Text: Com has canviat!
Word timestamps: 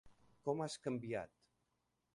Com 0.49 0.63
has 0.65 0.79
canviat! 0.87 1.35